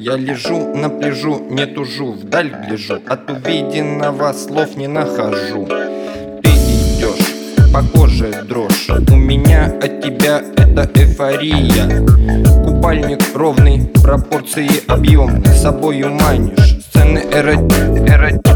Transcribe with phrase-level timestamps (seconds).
[0.00, 5.66] Я лежу на пляжу, не тужу, вдаль гляжу От увиденного слов не нахожу.
[5.66, 12.04] Ты идешь, по коже дрожь У меня от тебя это эйфория.
[12.64, 17.72] Купальник ровный, пропорции объемные Собою манишь, сцены эрот...
[18.08, 18.55] эрот...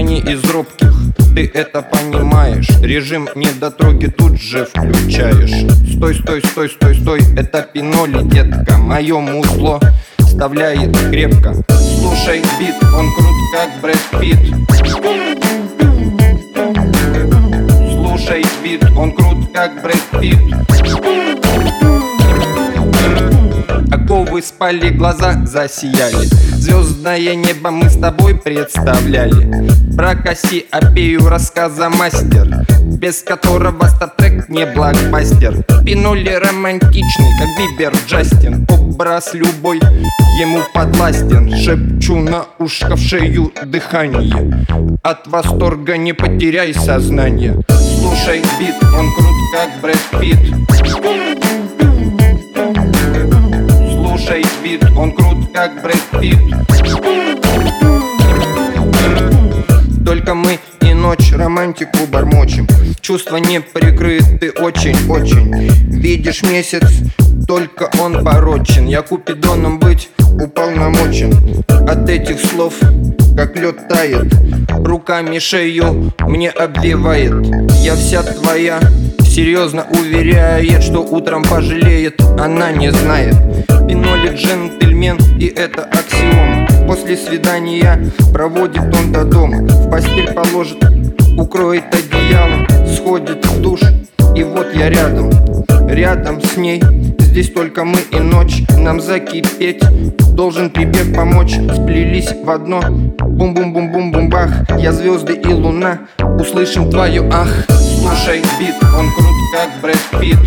[0.00, 0.94] Я не из робких,
[1.34, 2.70] ты это понимаешь.
[2.80, 5.70] Режим недотроги тут же включаешь.
[5.94, 8.78] Стой, стой, стой, стой, стой, это пиноли, детка.
[8.78, 9.78] Мое музло
[10.16, 11.54] вставляет крепко.
[11.98, 14.40] Слушай бит, он крут как Брэд Питт.
[17.92, 21.49] Слушай бит, он крут как Брэд Питт
[24.10, 26.26] Оковы спали, глаза засияли.
[26.56, 29.94] Звездное небо мы с тобой представляли.
[29.96, 32.66] Про Кассиопею рассказа мастер
[32.98, 35.62] Без которого статрек не блокбастер.
[35.84, 38.66] Пинули романтичный, как Бибер Джастин.
[38.68, 39.76] Образ любой
[40.40, 41.56] ему подвластен.
[41.56, 44.66] Шепчу на ушко в шею дыхание.
[45.04, 47.60] От восторга не потеряй сознание.
[48.00, 51.59] Слушай бит, он крут как Брэд Питт
[54.30, 56.38] Слушай бит, он крут как Брэд Питт.
[60.06, 62.68] Только мы и ночь романтику бормочем.
[63.00, 65.72] Чувства не прикрыты очень-очень.
[65.88, 66.84] Видишь месяц,
[67.48, 68.86] только он порочен.
[68.86, 71.64] Я купидоном быть уполномочен.
[71.88, 72.74] От этих слов,
[73.36, 74.32] как лед тает
[74.84, 77.34] Руками шею мне обвивает.
[77.82, 78.78] Я вся твоя,
[79.40, 83.34] серьезно уверяет Что утром пожалеет, она не знает.
[83.88, 86.86] Пинолик джентльмен, и это аксиом.
[86.86, 89.62] После свидания проводит он до дома.
[89.62, 90.84] В постель положит,
[91.38, 93.80] укроет одеялом Сходит в душ,
[94.36, 95.30] и вот я рядом
[95.88, 96.82] Рядом с ней,
[97.18, 98.62] здесь только мы и ночь.
[98.76, 99.82] Нам закипеть,
[100.34, 101.54] должен припев помочь.
[101.54, 102.80] Сплелись в одно,
[103.18, 104.78] бум-бум-бум-бум-бум-бах.
[104.78, 106.00] Я звезды и луна,
[106.38, 107.48] услышим твою ах
[108.00, 110.38] Слушай бит, он крут как Брэд Питт.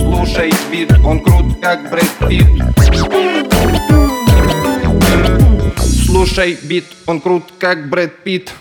[0.00, 2.46] Слушай бит, он крут как Брэд Питт.
[6.06, 8.54] Слушай бит, он крут как Брэд Питт